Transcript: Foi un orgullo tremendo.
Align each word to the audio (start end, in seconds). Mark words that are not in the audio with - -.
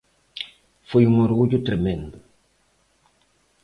Foi 0.89 1.03
un 1.11 1.15
orgullo 1.27 1.63
tremendo. 1.67 2.17